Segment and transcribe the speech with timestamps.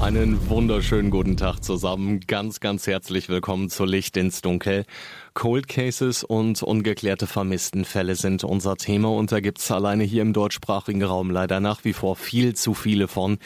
[0.00, 2.20] Einen wunderschönen guten Tag zusammen.
[2.20, 4.84] Ganz, ganz herzlich willkommen zu Licht ins Dunkel.
[5.34, 11.02] Cold Cases und ungeklärte Vermisstenfälle sind unser Thema und da gibt's alleine hier im deutschsprachigen
[11.02, 13.38] Raum leider nach wie vor viel zu viele von.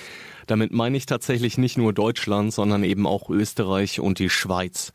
[0.47, 4.93] Damit meine ich tatsächlich nicht nur Deutschland, sondern eben auch Österreich und die Schweiz.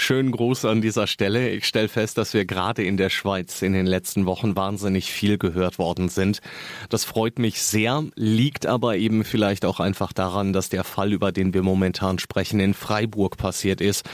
[0.00, 1.50] Schönen Gruß an dieser Stelle.
[1.50, 5.38] Ich stelle fest, dass wir gerade in der Schweiz in den letzten Wochen wahnsinnig viel
[5.38, 6.40] gehört worden sind.
[6.88, 11.32] Das freut mich sehr, liegt aber eben vielleicht auch einfach daran, dass der Fall, über
[11.32, 14.08] den wir momentan sprechen, in Freiburg passiert ist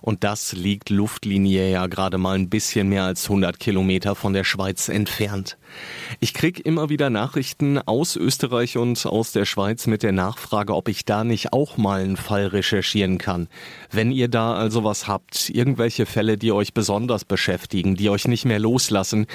[0.00, 4.44] und das liegt Luftlinie ja gerade mal ein bisschen mehr als 100 Kilometer von der
[4.44, 5.58] Schweiz entfernt.
[6.20, 10.88] Ich krieg immer wieder Nachrichten aus Österreich und aus der Schweiz mit der Nachfrage, ob
[10.88, 13.48] ich da nicht auch mal einen Fall recherchieren kann.
[13.90, 18.44] Wenn ihr da also was habt, irgendwelche Fälle, die euch besonders beschäftigen, die euch nicht
[18.44, 19.26] mehr loslassen,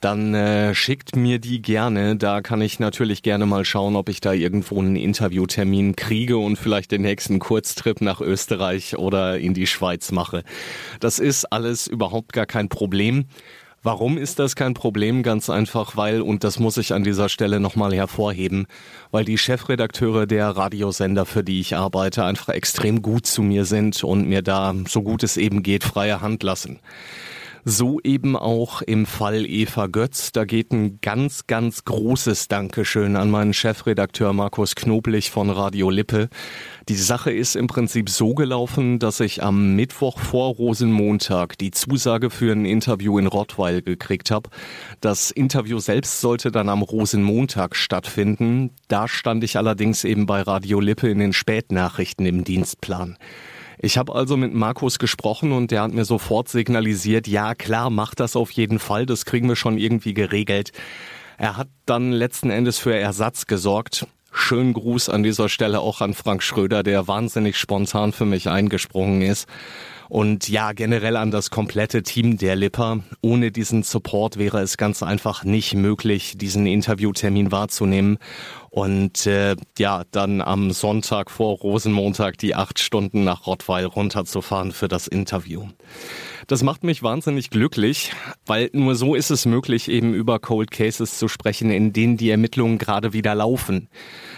[0.00, 2.16] dann äh, schickt mir die gerne.
[2.16, 6.56] Da kann ich natürlich gerne mal schauen, ob ich da irgendwo einen Interviewtermin kriege und
[6.56, 10.44] vielleicht den nächsten Kurztrip nach Österreich oder in die Schweiz mache.
[11.00, 13.26] Das ist alles überhaupt gar kein Problem.
[13.82, 15.22] Warum ist das kein Problem?
[15.22, 18.66] Ganz einfach, weil, und das muss ich an dieser Stelle nochmal hervorheben,
[19.12, 24.02] weil die Chefredakteure der Radiosender, für die ich arbeite, einfach extrem gut zu mir sind
[24.02, 26.80] und mir da, so gut es eben geht, freie Hand lassen.
[27.64, 30.32] So eben auch im Fall Eva Götz.
[30.32, 36.28] Da geht ein ganz, ganz großes Dankeschön an meinen Chefredakteur Markus Knoblich von Radio Lippe.
[36.88, 42.30] Die Sache ist im Prinzip so gelaufen, dass ich am Mittwoch vor Rosenmontag die Zusage
[42.30, 44.50] für ein Interview in Rottweil gekriegt habe.
[45.00, 48.70] Das Interview selbst sollte dann am Rosenmontag stattfinden.
[48.88, 53.18] Da stand ich allerdings eben bei Radio Lippe in den Spätnachrichten im Dienstplan.
[53.80, 58.14] Ich habe also mit Markus gesprochen und der hat mir sofort signalisiert, ja klar, mach
[58.14, 60.72] das auf jeden Fall, das kriegen wir schon irgendwie geregelt.
[61.36, 64.06] Er hat dann letzten Endes für Ersatz gesorgt.
[64.32, 69.22] Schönen Gruß an dieser Stelle auch an Frank Schröder, der wahnsinnig spontan für mich eingesprungen
[69.22, 69.46] ist.
[70.08, 73.00] Und ja, generell an das komplette Team der Lipper.
[73.20, 78.18] Ohne diesen Support wäre es ganz einfach nicht möglich, diesen Interviewtermin wahrzunehmen.
[78.70, 84.88] Und äh, ja, dann am Sonntag vor Rosenmontag die acht Stunden nach Rottweil runterzufahren für
[84.88, 85.66] das Interview.
[86.48, 88.12] Das macht mich wahnsinnig glücklich,
[88.46, 92.30] weil nur so ist es möglich, eben über Cold Cases zu sprechen, in denen die
[92.30, 93.90] Ermittlungen gerade wieder laufen.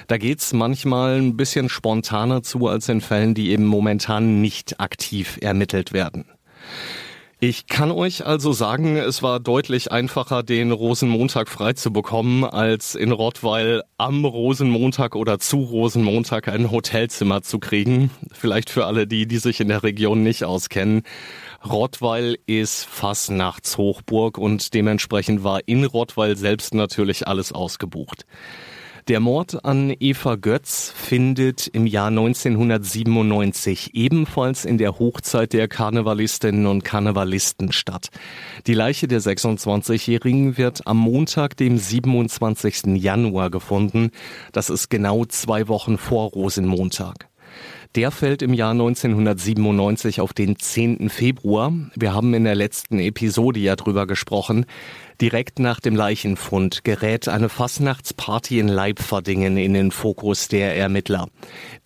[0.08, 5.38] Da geht's manchmal ein bisschen spontaner zu als in Fällen, die eben momentan nicht aktiv
[5.40, 6.24] ermittelt werden.
[7.42, 12.94] Ich kann euch also sagen, es war deutlich einfacher, den Rosenmontag frei zu bekommen, als
[12.94, 18.10] in Rottweil am Rosenmontag oder zu Rosenmontag ein Hotelzimmer zu kriegen.
[18.32, 21.00] Vielleicht für alle die, die sich in der Region nicht auskennen.
[21.64, 28.24] Rottweil ist Fastnachtshochburg und dementsprechend war in Rottweil selbst natürlich alles ausgebucht.
[29.08, 36.66] Der Mord an Eva Götz findet im Jahr 1997 ebenfalls in der Hochzeit der Karnevalistinnen
[36.66, 38.10] und Karnevalisten statt.
[38.66, 42.96] Die Leiche der 26-Jährigen wird am Montag, dem 27.
[42.96, 44.10] Januar gefunden.
[44.52, 47.29] Das ist genau zwei Wochen vor Rosenmontag.
[47.96, 51.10] Der fällt im Jahr 1997 auf den 10.
[51.10, 51.72] Februar.
[51.96, 54.64] Wir haben in der letzten Episode ja drüber gesprochen.
[55.20, 61.26] Direkt nach dem Leichenfund gerät eine Fastnachtsparty in Leibverdingen in den Fokus der Ermittler.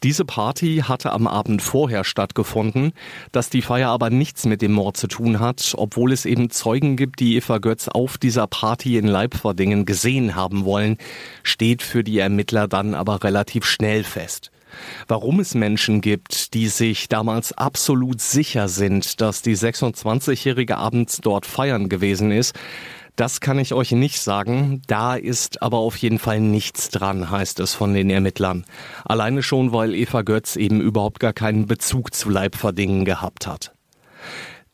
[0.03, 2.93] Diese Party hatte am Abend vorher stattgefunden,
[3.33, 6.97] dass die Feier aber nichts mit dem Mord zu tun hat, obwohl es eben Zeugen
[6.97, 10.99] gibt, die Eva Götz auf dieser Party in Leibverdingen gesehen haben wollen,
[11.43, 14.51] steht für die Ermittler dann aber relativ schnell fest.
[15.09, 21.47] Warum es Menschen gibt, die sich damals absolut sicher sind, dass die 26-jährige abends dort
[21.47, 22.55] feiern gewesen ist,
[23.17, 24.83] das kann ich euch nicht sagen.
[24.89, 28.65] Da ist aber auf jeden Fall nichts dran, heißt es von den Ermittlern.
[29.05, 33.74] Alleine schon, weil Eva Götz eben überhaupt gar keinen Bezug zu Leibverdingen gehabt hat.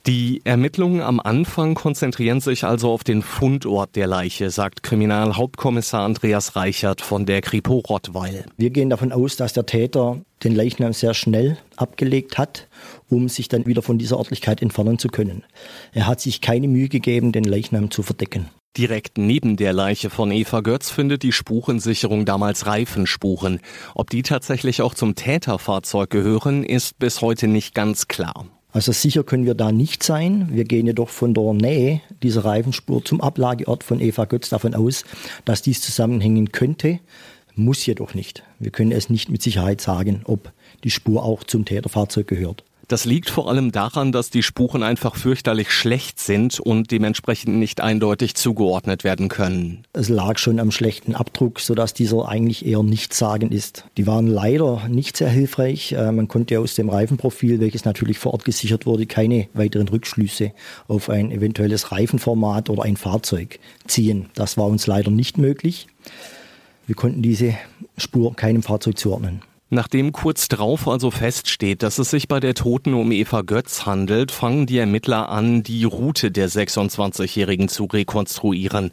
[0.07, 6.57] Die Ermittlungen am Anfang konzentrieren sich also auf den Fundort der Leiche, sagt Kriminalhauptkommissar Andreas
[6.57, 8.47] Reichert von der Kripo Rottweil.
[8.57, 12.67] Wir gehen davon aus, dass der Täter den Leichnam sehr schnell abgelegt hat,
[13.11, 15.45] um sich dann wieder von dieser Örtlichkeit entfernen zu können.
[15.93, 18.49] Er hat sich keine Mühe gegeben, den Leichnam zu verdecken.
[18.79, 23.61] Direkt neben der Leiche von Eva Götz findet die Spurensicherung damals Reifenspuren.
[23.95, 28.47] Ob die tatsächlich auch zum Täterfahrzeug gehören, ist bis heute nicht ganz klar.
[28.73, 30.49] Also sicher können wir da nicht sein.
[30.53, 35.05] Wir gehen jedoch von der Nähe dieser Reifenspur zum Ablageort von Eva Götz davon aus,
[35.45, 37.01] dass dies zusammenhängen könnte,
[37.57, 38.45] muss jedoch nicht.
[38.59, 40.53] Wir können es nicht mit Sicherheit sagen, ob
[40.85, 42.65] die Spur auch zum Täterfahrzeug gehört.
[42.91, 47.81] Das liegt vor allem daran, dass die Spuren einfach fürchterlich schlecht sind und dementsprechend nicht
[47.81, 49.85] eindeutig zugeordnet werden können.
[49.93, 53.85] Es lag schon am schlechten Abdruck, sodass dieser eigentlich eher nichtssagend ist.
[53.97, 55.93] Die waren leider nicht sehr hilfreich.
[55.93, 60.51] Äh, man konnte aus dem Reifenprofil, welches natürlich vor Ort gesichert wurde, keine weiteren Rückschlüsse
[60.89, 64.31] auf ein eventuelles Reifenformat oder ein Fahrzeug ziehen.
[64.35, 65.87] Das war uns leider nicht möglich.
[66.89, 67.55] Wir konnten diese
[67.97, 69.43] Spur keinem Fahrzeug zuordnen.
[69.73, 74.33] Nachdem kurz drauf also feststeht, dass es sich bei der Toten um Eva Götz handelt,
[74.33, 78.91] fangen die Ermittler an, die Route der 26-Jährigen zu rekonstruieren.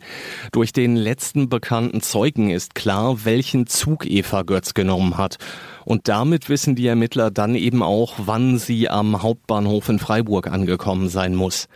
[0.52, 5.40] Durch den letzten bekannten Zeugen ist klar, welchen Zug Eva Götz genommen hat.
[5.88, 11.08] Und damit wissen die Ermittler dann eben auch, wann sie am Hauptbahnhof in Freiburg angekommen
[11.08, 11.70] sein muss.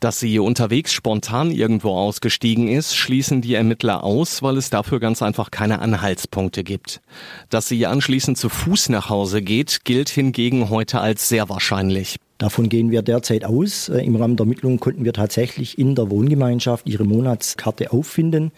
[0.00, 5.20] Dass sie unterwegs spontan irgendwo ausgestiegen ist, schließen die Ermittler aus, weil es dafür ganz
[5.20, 7.02] einfach keine Anhaltspunkte gibt.
[7.50, 12.16] Dass sie anschließend zu Fuß nach Hause geht, gilt hingegen heute als sehr wahrscheinlich.
[12.38, 13.90] Davon gehen wir derzeit aus.
[13.90, 18.50] Äh, Im Rahmen der Ermittlungen konnten wir tatsächlich in der Wohngemeinschaft ihre Monatskarte auffinden.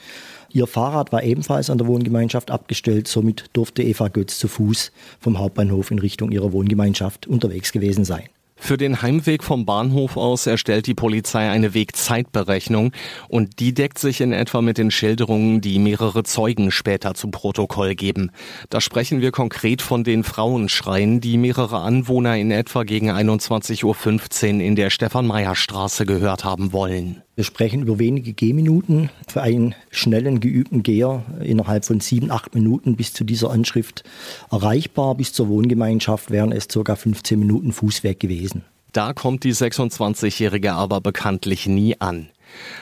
[0.55, 5.41] Ihr Fahrrad war ebenfalls an der Wohngemeinschaft abgestellt, somit durfte Eva Götz zu Fuß vom
[5.41, 8.29] Hauptbahnhof in Richtung ihrer Wohngemeinschaft unterwegs gewesen sein.
[8.55, 12.93] Für den Heimweg vom Bahnhof aus erstellt die Polizei eine Wegzeitberechnung
[13.29, 17.97] und die deckt sich in etwa mit den Schilderungen, die mehrere Zeugen später zu Protokoll
[17.97, 18.31] geben.
[18.71, 24.61] Da sprechen wir konkret von den Frauenschreien, die mehrere Anwohner in etwa gegen 21.15 Uhr
[24.61, 27.25] in der Stefan-Meyer-Straße gehört haben wollen.
[27.37, 32.95] Wir sprechen über wenige Gehminuten für einen schnellen, geübten Geher innerhalb von sieben, acht Minuten
[32.95, 34.05] bis zu dieser Anschrift
[34.53, 35.17] erreichbar.
[35.17, 36.95] Bis zur Wohngemeinschaft wären es ca.
[36.95, 38.63] 15 Minuten Fußweg gewesen.
[38.93, 42.29] Da kommt die 26-Jährige aber bekanntlich nie an.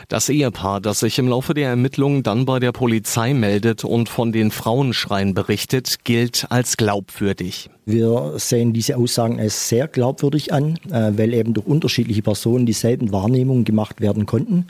[0.09, 4.33] Das Ehepaar, das sich im Laufe der Ermittlungen dann bei der Polizei meldet und von
[4.33, 7.71] den Frauenschreien berichtet, gilt als glaubwürdig.
[7.85, 13.13] Wir sehen diese Aussagen als sehr glaubwürdig an, äh, weil eben durch unterschiedliche Personen dieselben
[13.13, 14.69] Wahrnehmungen gemacht werden konnten.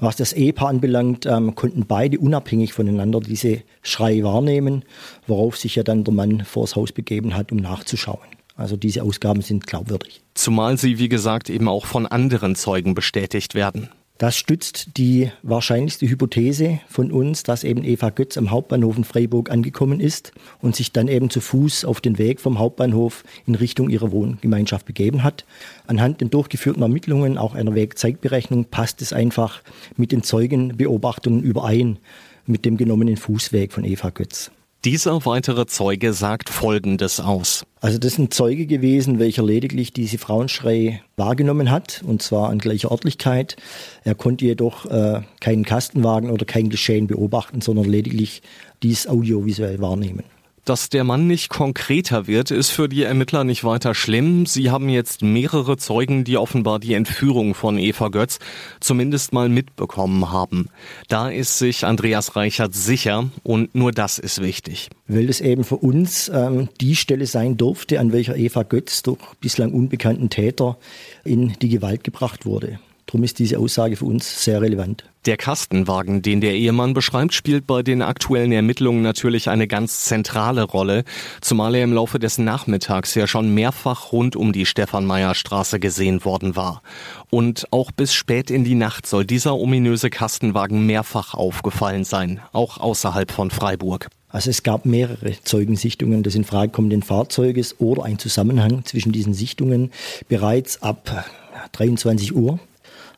[0.00, 4.84] Was das Ehepaar anbelangt, ähm, konnten beide unabhängig voneinander diese Schreie wahrnehmen,
[5.28, 8.18] worauf sich ja dann der Mann vors Haus begeben hat, um nachzuschauen.
[8.56, 10.20] Also diese Ausgaben sind glaubwürdig.
[10.34, 13.88] Zumal sie, wie gesagt, eben auch von anderen Zeugen bestätigt werden.
[14.18, 19.48] Das stützt die wahrscheinlichste Hypothese von uns, dass eben Eva Götz am Hauptbahnhof in Freiburg
[19.48, 23.88] angekommen ist und sich dann eben zu Fuß auf den Weg vom Hauptbahnhof in Richtung
[23.90, 25.44] ihrer Wohngemeinschaft begeben hat.
[25.86, 29.62] Anhand den durchgeführten Ermittlungen, auch einer Wegzeitberechnung, passt es einfach
[29.96, 32.00] mit den Zeugenbeobachtungen überein
[32.44, 34.50] mit dem genommenen Fußweg von Eva Götz.
[34.84, 37.66] Dieser weitere Zeuge sagt Folgendes aus.
[37.80, 42.58] Also das ist ein Zeuge gewesen, welcher lediglich diese Frauenschrei wahrgenommen hat, und zwar an
[42.58, 43.56] gleicher Örtlichkeit.
[44.04, 48.40] Er konnte jedoch äh, keinen Kastenwagen oder kein Geschehen beobachten, sondern lediglich
[48.84, 50.22] dies audiovisuell wahrnehmen.
[50.68, 54.44] Dass der Mann nicht konkreter wird, ist für die Ermittler nicht weiter schlimm.
[54.44, 58.38] Sie haben jetzt mehrere Zeugen, die offenbar die Entführung von Eva Götz
[58.78, 60.68] zumindest mal mitbekommen haben.
[61.08, 64.90] Da ist sich Andreas Reichert sicher und nur das ist wichtig.
[65.06, 69.20] Weil es eben für uns ähm, die Stelle sein durfte, an welcher Eva Götz durch
[69.40, 70.76] bislang unbekannten Täter
[71.24, 72.78] in die Gewalt gebracht wurde.
[73.08, 75.02] Darum ist diese Aussage für uns sehr relevant.
[75.24, 80.62] Der Kastenwagen, den der Ehemann beschreibt, spielt bei den aktuellen Ermittlungen natürlich eine ganz zentrale
[80.62, 81.04] Rolle,
[81.40, 86.54] zumal er im Laufe des Nachmittags ja schon mehrfach rund um die Stefan-Meyer-Straße gesehen worden
[86.54, 86.82] war.
[87.30, 92.76] Und auch bis spät in die Nacht soll dieser ominöse Kastenwagen mehrfach aufgefallen sein, auch
[92.76, 94.10] außerhalb von Freiburg.
[94.28, 99.32] Also es gab mehrere Zeugensichtungen des in Frage kommenden Fahrzeuges oder ein Zusammenhang zwischen diesen
[99.32, 99.92] Sichtungen
[100.28, 101.24] bereits ab
[101.72, 102.58] 23 Uhr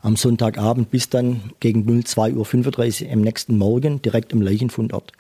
[0.03, 5.13] am Sonntagabend bis dann gegen 02.35 Uhr am nächsten Morgen direkt am Leichenfundort.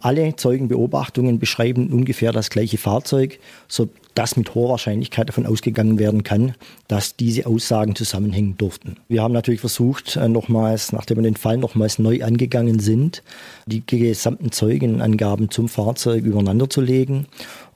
[0.00, 3.38] Alle Zeugenbeobachtungen beschreiben ungefähr das gleiche Fahrzeug,
[4.10, 6.54] sodass mit hoher Wahrscheinlichkeit davon ausgegangen werden kann,
[6.88, 8.96] dass diese Aussagen zusammenhängen durften.
[9.08, 13.22] Wir haben natürlich versucht, äh, nochmals, nachdem wir den Fall nochmals neu angegangen sind,
[13.66, 17.26] die gesamten Zeugenangaben zum Fahrzeug übereinander zu legen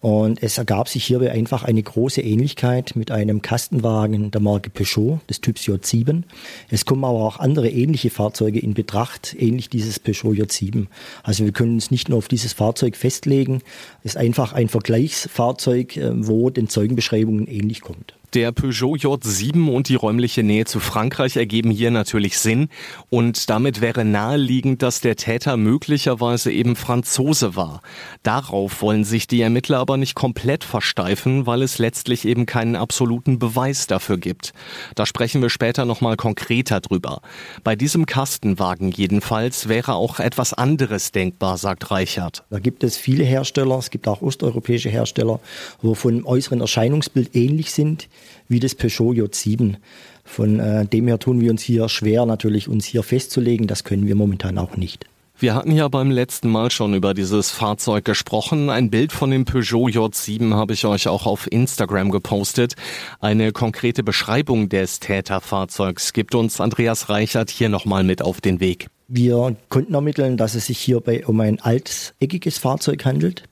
[0.05, 5.21] und es ergab sich hierbei einfach eine große Ähnlichkeit mit einem Kastenwagen der Marke Peugeot
[5.31, 6.25] des Typs J7.
[6.69, 10.89] Es kommen aber auch andere ähnliche Fahrzeuge in Betracht, ähnlich dieses Peugeot J7.
[11.23, 13.63] Also wir können uns nicht nur auf dieses Fahrzeug festlegen.
[14.03, 18.15] Es ist einfach ein Vergleichsfahrzeug, äh, wo den Zeugenbeschreibungen ähnlich kommt.
[18.35, 22.69] Der Peugeot J7 und die räumliche Nähe zu Frankreich ergeben hier natürlich Sinn
[23.09, 27.81] und damit wäre naheliegend, dass der Täter möglicherweise eben Franzose war.
[28.25, 33.39] Darauf wollen sich die Ermittler aber nicht komplett versteifen, weil es letztlich eben keinen absoluten
[33.39, 34.53] Beweis dafür gibt.
[34.97, 37.21] Da sprechen wir später nochmal konkreter drüber.
[37.63, 42.43] Bei diesem Kastenwagen jedenfalls wäre auch etwas anderes denkbar, sagt Reichert.
[42.51, 45.39] Da gibt es viele Hersteller, es gibt auch osteuropäische Hersteller,
[45.83, 48.09] wo von äußeren Erscheinungsbild ähnlich sind
[48.49, 49.77] wie das Peugeot J7.
[50.25, 53.67] Von äh, dem her tun wir uns hier schwer, natürlich uns hier festzulegen.
[53.67, 55.07] Das können wir momentan auch nicht.
[55.37, 58.71] Wir hatten ja beim letzten Mal schon über dieses Fahrzeug gesprochen.
[58.71, 62.75] Ein Bild von dem Peugeot J7 habe ich euch auch auf Instagram gepostet.
[63.19, 68.87] Eine konkrete Beschreibung des Täterfahrzeugs gibt uns Andreas Reichert hier nochmal mit auf den Weg.
[69.09, 73.43] Wir konnten ermitteln, dass es sich hierbei um ein alteckiges Fahrzeug handelt,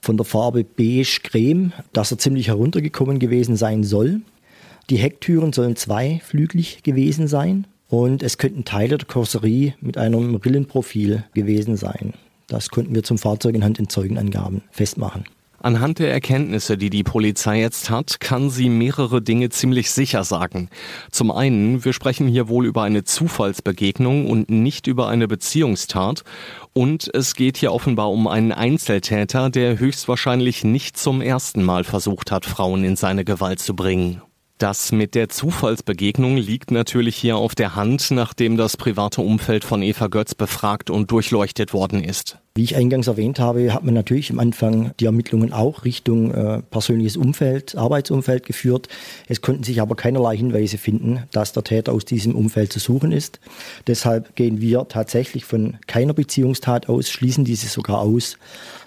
[0.00, 4.20] von der Farbe beige creme, dass er ziemlich heruntergekommen gewesen sein soll.
[4.90, 11.24] Die Hecktüren sollen zweiflügelig gewesen sein und es könnten Teile der Karosserie mit einem Rillenprofil
[11.34, 12.14] gewesen sein.
[12.46, 15.24] Das konnten wir zum Fahrzeug anhand den Zeugenangaben festmachen.
[15.60, 20.68] Anhand der Erkenntnisse, die die Polizei jetzt hat, kann sie mehrere Dinge ziemlich sicher sagen.
[21.10, 26.22] Zum einen, wir sprechen hier wohl über eine Zufallsbegegnung und nicht über eine Beziehungstat.
[26.74, 32.30] Und es geht hier offenbar um einen Einzeltäter, der höchstwahrscheinlich nicht zum ersten Mal versucht
[32.30, 34.22] hat, Frauen in seine Gewalt zu bringen.
[34.58, 39.82] Das mit der Zufallsbegegnung liegt natürlich hier auf der Hand, nachdem das private Umfeld von
[39.82, 42.38] Eva Götz befragt und durchleuchtet worden ist.
[42.58, 46.60] Wie ich eingangs erwähnt habe, hat man natürlich am Anfang die Ermittlungen auch Richtung äh,
[46.60, 48.88] persönliches Umfeld, Arbeitsumfeld geführt.
[49.28, 53.12] Es konnten sich aber keinerlei Hinweise finden, dass der Täter aus diesem Umfeld zu suchen
[53.12, 53.38] ist.
[53.86, 58.38] Deshalb gehen wir tatsächlich von keiner Beziehungstat aus, schließen diese sogar aus.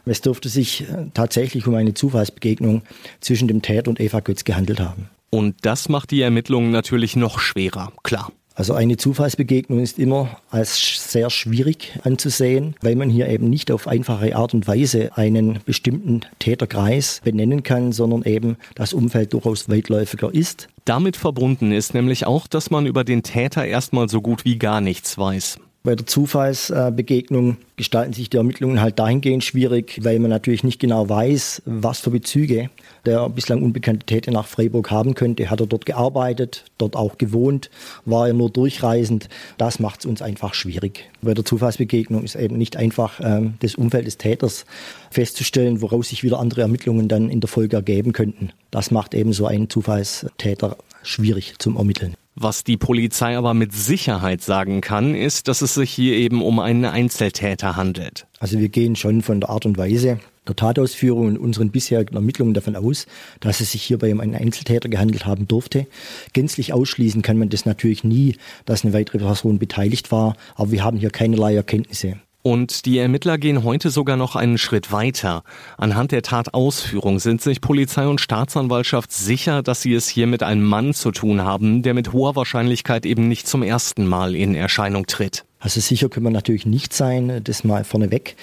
[0.03, 2.81] Es dürfte sich äh, tatsächlich um eine Zufallsbegegnung
[3.21, 5.09] zwischen dem Täter und Eva Götz gehandelt haben.
[5.29, 8.33] Und das macht die Ermittlungen natürlich noch schwerer, klar.
[8.53, 13.87] Also eine Zufallsbegegnung ist immer als sehr schwierig anzusehen, weil man hier eben nicht auf
[13.87, 20.33] einfache Art und Weise einen bestimmten Täterkreis benennen kann, sondern eben das Umfeld durchaus weitläufiger
[20.33, 20.67] ist.
[20.85, 24.81] Damit verbunden ist nämlich auch, dass man über den Täter erstmal so gut wie gar
[24.81, 25.59] nichts weiß.
[25.83, 31.09] Bei der Zufallsbegegnung gestalten sich die Ermittlungen halt dahingehend schwierig, weil man natürlich nicht genau
[31.09, 32.69] weiß, was für Bezüge
[33.07, 35.49] der bislang unbekannte Täter nach Freiburg haben könnte.
[35.49, 37.71] Hat er dort gearbeitet, dort auch gewohnt,
[38.05, 39.27] war er nur durchreisend?
[39.57, 41.09] Das macht es uns einfach schwierig.
[41.23, 44.65] Bei der Zufallsbegegnung ist eben nicht einfach ähm, das Umfeld des Täters
[45.09, 48.51] festzustellen, woraus sich wieder andere Ermittlungen dann in der Folge ergeben könnten.
[48.69, 52.13] Das macht eben so einen Zufallstäter schwierig zum Ermitteln.
[52.35, 56.59] Was die Polizei aber mit Sicherheit sagen kann, ist, dass es sich hier eben um
[56.59, 58.25] einen Einzeltäter handelt.
[58.39, 62.53] Also wir gehen schon von der Art und Weise der Tatausführung und unseren bisherigen Ermittlungen
[62.53, 63.05] davon aus,
[63.41, 65.87] dass es sich hierbei um einen Einzeltäter gehandelt haben durfte.
[66.33, 68.35] Gänzlich ausschließen kann man das natürlich nie,
[68.65, 72.17] dass eine weitere Person beteiligt war, aber wir haben hier keinerlei Erkenntnisse.
[72.41, 75.43] Und die Ermittler gehen heute sogar noch einen Schritt weiter.
[75.77, 80.63] Anhand der Tatausführung sind sich Polizei und Staatsanwaltschaft sicher, dass sie es hier mit einem
[80.63, 85.05] Mann zu tun haben, der mit hoher Wahrscheinlichkeit eben nicht zum ersten Mal in Erscheinung
[85.05, 85.45] tritt.
[85.59, 88.35] Also sicher können wir natürlich nicht sein, das mal vorneweg.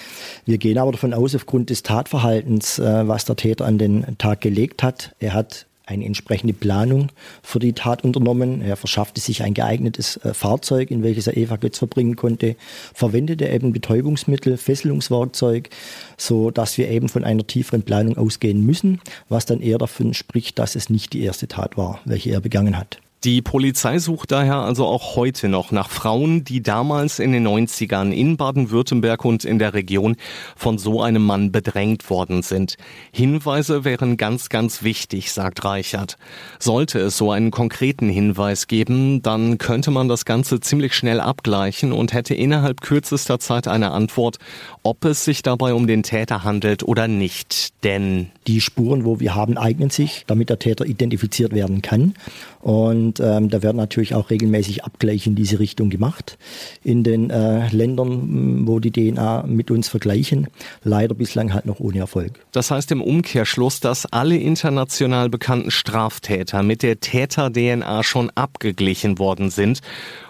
[0.45, 4.39] Wir gehen aber davon aus, aufgrund des Tatverhaltens, äh, was der Täter an den Tag
[4.39, 5.13] gelegt hat.
[5.19, 7.09] Er hat eine entsprechende Planung
[7.41, 8.61] für die Tat unternommen.
[8.61, 12.55] Er verschaffte sich ein geeignetes äh, Fahrzeug, in welches er Eva Götz verbringen konnte,
[12.93, 15.69] verwendete eben Betäubungsmittel, Fesselungswerkzeug,
[16.17, 20.59] so dass wir eben von einer tieferen Planung ausgehen müssen, was dann eher davon spricht,
[20.59, 22.99] dass es nicht die erste Tat war, welche er begangen hat.
[23.25, 28.11] Die Polizei sucht daher also auch heute noch nach Frauen, die damals in den 90ern
[28.11, 30.15] in Baden-Württemberg und in der Region
[30.55, 32.77] von so einem Mann bedrängt worden sind.
[33.11, 36.15] Hinweise wären ganz, ganz wichtig, sagt Reichert.
[36.59, 41.91] Sollte es so einen konkreten Hinweis geben, dann könnte man das Ganze ziemlich schnell abgleichen
[41.91, 44.37] und hätte innerhalb kürzester Zeit eine Antwort,
[44.83, 47.73] ob es sich dabei um den Täter handelt oder nicht.
[47.83, 52.13] Denn die Spuren, wo wir haben, eignen sich, damit der Täter identifiziert werden kann.
[52.61, 56.37] Und ähm, da werden natürlich auch regelmäßig Abgleiche in diese Richtung gemacht.
[56.83, 60.47] In den äh, Ländern, wo die DNA mit uns vergleichen,
[60.83, 62.45] leider bislang halt noch ohne Erfolg.
[62.51, 69.49] Das heißt im Umkehrschluss, dass alle international bekannten Straftäter mit der Täter-DNA schon abgeglichen worden
[69.49, 69.79] sind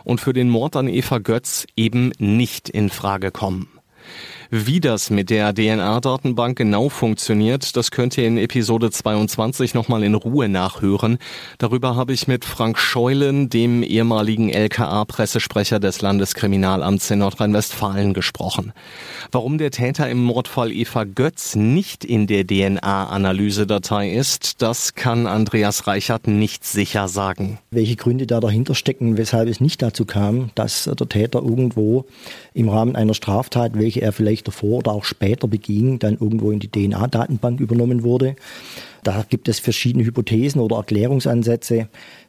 [0.03, 3.67] und für den Mord an Eva Götz eben nicht in Frage kommen.
[4.51, 10.15] Wie das mit der DNA-Datenbank genau funktioniert, das könnt ihr in Episode 22 nochmal in
[10.15, 11.19] Ruhe nachhören.
[11.59, 18.73] Darüber habe ich mit Frank Scheulen, dem ehemaligen LKA-Pressesprecher des Landeskriminalamts in Nordrhein-Westfalen, gesprochen.
[19.31, 25.85] Warum der Täter im Mordfall Eva Götz nicht in der DNA-Analysedatei ist, das kann Andreas
[25.85, 27.59] Reichert nicht sicher sagen.
[27.69, 32.07] Welche Gründe da dahinter stecken, weshalb es nicht dazu kam, dass der Täter irgendwo
[32.55, 36.59] im Rahmen einer Straftat, welche er vielleicht davor oder auch später beging, dann irgendwo in
[36.59, 38.35] die DNA-Datenbank übernommen wurde.
[39.03, 41.87] Da gibt es verschiedene Hypothesen oder Erklärungsansätze.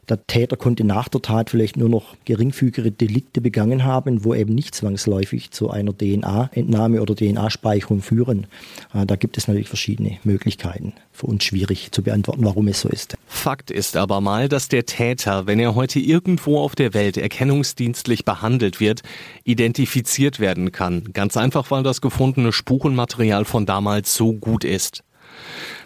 [0.09, 4.53] Der Täter konnte nach der Tat vielleicht nur noch geringfügige Delikte begangen haben, wo eben
[4.53, 8.47] nicht zwangsläufig zu einer DNA-Entnahme oder DNA-Speicherung führen.
[8.93, 10.93] Äh, da gibt es natürlich verschiedene Möglichkeiten.
[11.11, 13.15] Für uns schwierig zu beantworten, warum es so ist.
[13.27, 18.25] Fakt ist aber mal, dass der Täter, wenn er heute irgendwo auf der Welt erkennungsdienstlich
[18.25, 19.03] behandelt wird,
[19.43, 21.13] identifiziert werden kann.
[21.13, 25.03] Ganz einfach, weil das gefundene Spurenmaterial von damals so gut ist.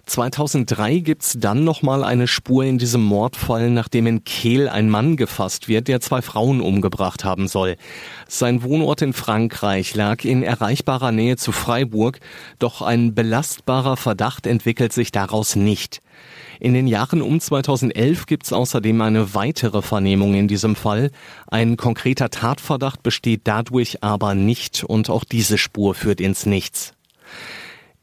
[0.06, 5.68] 2003 gibt's dann nochmal eine Spur in diesem Mordfall, nachdem in Kehl ein Mann gefasst
[5.68, 7.76] wird, der zwei Frauen umgebracht haben soll.
[8.28, 12.20] Sein Wohnort in Frankreich lag in erreichbarer Nähe zu Freiburg,
[12.60, 16.02] doch ein belastbarer Verdacht entwickelt sich daraus nicht.
[16.60, 21.12] In den Jahren um 2011 gibt's außerdem eine weitere Vernehmung in diesem Fall.
[21.48, 26.94] Ein konkreter Tatverdacht besteht dadurch aber nicht und auch diese Spur führt ins Nichts.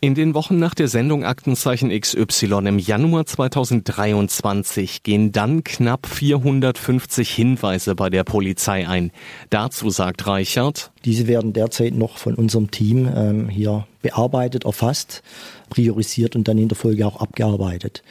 [0.05, 7.31] In den Wochen nach der Sendung Aktenzeichen XY im Januar 2023 gehen dann knapp 450
[7.31, 9.13] Hinweise bei der Polizei ein.
[9.49, 15.23] Dazu sagt Reichert, diese werden derzeit noch von unserem Team ähm, hier bearbeitet, erfasst,
[15.71, 18.03] priorisiert und dann in der Folge auch abgearbeitet.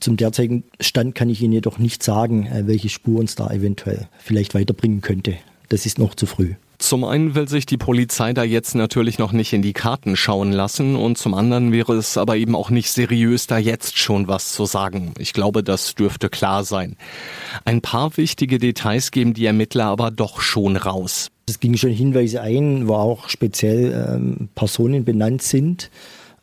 [0.00, 4.08] Zum derzeitigen Stand kann ich Ihnen jedoch nicht sagen, äh, welche Spur uns da eventuell
[4.16, 5.34] vielleicht weiterbringen könnte.
[5.68, 6.54] Das ist noch zu früh.
[6.84, 10.52] Zum einen will sich die Polizei da jetzt natürlich noch nicht in die Karten schauen
[10.52, 14.52] lassen und zum anderen wäre es aber eben auch nicht seriös, da jetzt schon was
[14.52, 15.14] zu sagen.
[15.16, 16.96] Ich glaube, das dürfte klar sein.
[17.64, 21.30] Ein paar wichtige Details geben die Ermittler aber doch schon raus.
[21.48, 25.90] Es ging schon Hinweise ein, wo auch speziell ähm, Personen benannt sind.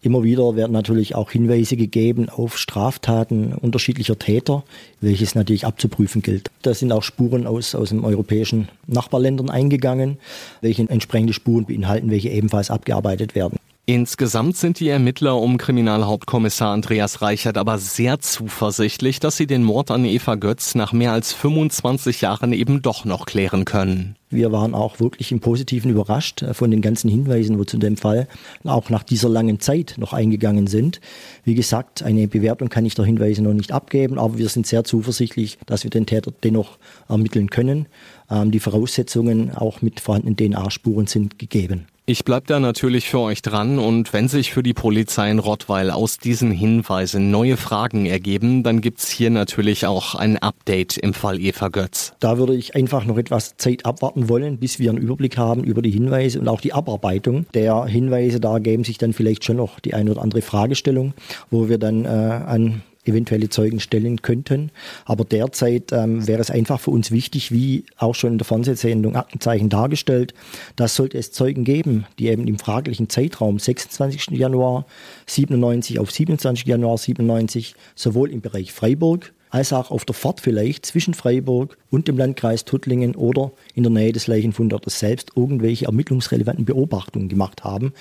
[0.03, 4.63] Immer wieder werden natürlich auch Hinweise gegeben auf Straftaten unterschiedlicher Täter,
[4.99, 6.49] welches natürlich abzuprüfen gilt.
[6.63, 10.17] Da sind auch Spuren aus, aus den europäischen Nachbarländern eingegangen,
[10.61, 13.59] welche entsprechende Spuren beinhalten, welche ebenfalls abgearbeitet werden.
[13.93, 19.91] Insgesamt sind die Ermittler um Kriminalhauptkommissar Andreas Reichert aber sehr zuversichtlich, dass sie den Mord
[19.91, 24.15] an Eva Götz nach mehr als 25 Jahren eben doch noch klären können.
[24.29, 27.97] Wir waren auch wirklich im Positiven überrascht äh, von den ganzen Hinweisen, wo zu dem
[27.97, 28.29] Fall
[28.63, 31.01] auch nach dieser langen Zeit noch eingegangen sind.
[31.43, 34.85] Wie gesagt, eine Bewertung kann ich der Hinweise noch nicht abgeben, aber wir sind sehr
[34.85, 36.77] zuversichtlich, dass wir den Täter dennoch
[37.09, 37.87] ermitteln können.
[38.29, 41.87] Ähm, die Voraussetzungen auch mit vorhandenen DNA-Spuren sind gegeben.
[42.07, 45.91] Ich bleib da natürlich für euch dran und wenn sich für die Polizei in Rottweil
[45.91, 51.39] aus diesen Hinweisen neue Fragen ergeben, dann gibt's hier natürlich auch ein Update im Fall
[51.39, 52.13] Eva Götz.
[52.19, 55.83] Da würde ich einfach noch etwas Zeit abwarten wollen, bis wir einen Überblick haben über
[55.83, 58.39] die Hinweise und auch die Abarbeitung der Hinweise.
[58.39, 61.13] Da ergeben sich dann vielleicht schon noch die eine oder andere Fragestellung,
[61.51, 64.71] wo wir dann äh, an eventuelle Zeugen stellen könnten.
[65.05, 69.15] Aber derzeit ähm, wäre es einfach für uns wichtig, wie auch schon in der Fernsehsendung
[69.15, 70.33] Aktenzeichen dargestellt,
[70.75, 74.31] dass sollte es Zeugen geben, die eben im fraglichen Zeitraum 26.
[74.31, 74.85] Januar
[75.27, 76.65] 97 auf 27.
[76.65, 82.07] Januar 97 sowohl im Bereich Freiburg als auch auf der Fahrt vielleicht zwischen Freiburg und
[82.07, 87.93] dem Landkreis Tuttlingen oder in der Nähe des Leichenfundortes selbst irgendwelche ermittlungsrelevanten Beobachtungen gemacht haben.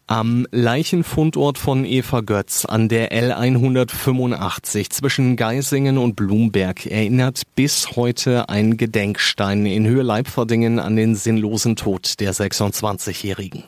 [0.09, 8.49] Am Leichenfundort von Eva Götz an der L185 zwischen Geisingen und Blumberg erinnert bis heute
[8.49, 13.65] ein Gedenkstein in Höhe Leibverdingen an den sinnlosen Tod der 26-Jährigen.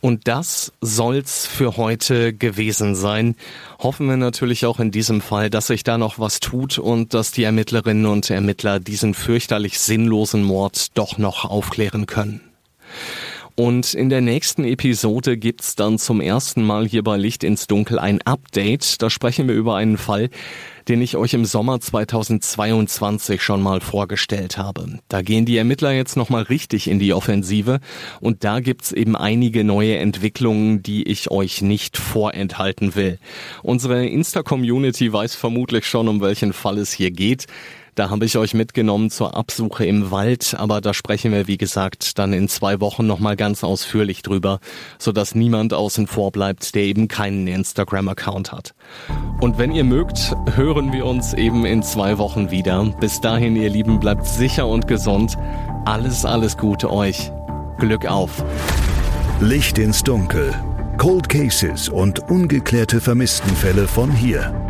[0.00, 3.36] Und das soll's für heute gewesen sein.
[3.78, 7.30] Hoffen wir natürlich auch in diesem Fall, dass sich da noch was tut und dass
[7.30, 12.40] die Ermittlerinnen und Ermittler diesen fürchterlich sinnlosen Mord doch noch aufklären können.
[13.56, 17.98] Und in der nächsten Episode gibt's dann zum ersten Mal hier bei Licht ins Dunkel
[17.98, 19.02] ein Update.
[19.02, 20.30] Da sprechen wir über einen Fall,
[20.88, 24.98] den ich euch im Sommer 2022 schon mal vorgestellt habe.
[25.08, 27.80] Da gehen die Ermittler jetzt nochmal richtig in die Offensive
[28.20, 33.18] und da gibt's eben einige neue Entwicklungen, die ich euch nicht vorenthalten will.
[33.62, 37.46] Unsere Insta-Community weiß vermutlich schon, um welchen Fall es hier geht.
[38.00, 42.18] Da habe ich euch mitgenommen zur Absuche im Wald, aber da sprechen wir, wie gesagt,
[42.18, 44.58] dann in zwei Wochen nochmal ganz ausführlich drüber,
[44.98, 48.74] sodass niemand außen vor bleibt, der eben keinen Instagram-Account hat.
[49.42, 52.82] Und wenn ihr mögt, hören wir uns eben in zwei Wochen wieder.
[53.00, 55.36] Bis dahin, ihr Lieben, bleibt sicher und gesund.
[55.84, 57.30] Alles, alles Gute euch.
[57.76, 58.42] Glück auf.
[59.42, 60.54] Licht ins Dunkel.
[60.96, 64.69] Cold Cases und ungeklärte Vermisstenfälle von hier.